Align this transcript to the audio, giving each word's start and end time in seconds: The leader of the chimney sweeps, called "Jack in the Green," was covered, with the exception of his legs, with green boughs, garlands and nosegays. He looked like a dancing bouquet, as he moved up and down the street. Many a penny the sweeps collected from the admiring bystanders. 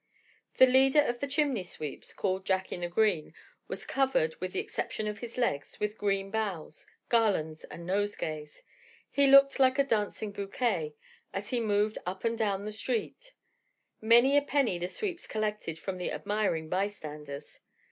The 0.55 0.65
leader 0.65 1.01
of 1.03 1.19
the 1.19 1.27
chimney 1.27 1.61
sweeps, 1.61 2.11
called 2.11 2.43
"Jack 2.43 2.71
in 2.71 2.81
the 2.81 2.87
Green," 2.87 3.35
was 3.67 3.85
covered, 3.85 4.35
with 4.41 4.51
the 4.53 4.59
exception 4.59 5.05
of 5.07 5.19
his 5.19 5.37
legs, 5.37 5.79
with 5.79 5.99
green 5.99 6.31
boughs, 6.31 6.87
garlands 7.07 7.65
and 7.65 7.85
nosegays. 7.85 8.63
He 9.11 9.27
looked 9.27 9.59
like 9.59 9.77
a 9.77 9.83
dancing 9.83 10.31
bouquet, 10.31 10.95
as 11.33 11.51
he 11.51 11.59
moved 11.61 11.99
up 12.03 12.23
and 12.25 12.35
down 12.35 12.65
the 12.65 12.71
street. 12.71 13.35
Many 14.01 14.35
a 14.35 14.41
penny 14.41 14.79
the 14.79 14.87
sweeps 14.87 15.27
collected 15.27 15.77
from 15.77 15.99
the 15.99 16.11
admiring 16.11 16.67
bystanders. 16.67 17.59